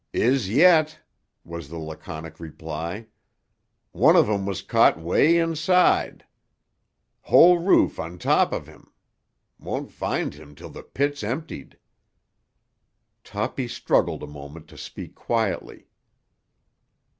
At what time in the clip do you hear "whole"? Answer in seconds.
7.21-7.59